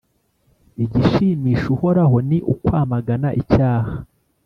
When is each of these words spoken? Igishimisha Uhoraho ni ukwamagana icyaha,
Igishimisha 0.83 1.65
Uhoraho 1.75 2.15
ni 2.27 2.37
ukwamagana 2.53 3.29
icyaha, 3.41 3.93